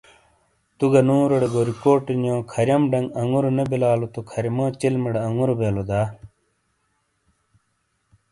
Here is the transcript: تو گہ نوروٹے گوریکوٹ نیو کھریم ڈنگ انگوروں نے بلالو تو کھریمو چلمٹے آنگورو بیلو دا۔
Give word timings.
تو 0.77 0.85
گہ 0.91 1.01
نوروٹے 1.07 1.47
گوریکوٹ 1.53 2.03
نیو 2.21 2.37
کھریم 2.51 2.81
ڈنگ 2.91 3.07
انگوروں 3.21 3.53
نے 3.57 3.63
بلالو 3.71 4.07
تو 4.13 4.19
کھریمو 4.29 4.65
چلمٹے 4.79 5.19
آنگورو 5.27 5.53
بیلو 5.59 5.83
دا۔ 5.89 6.01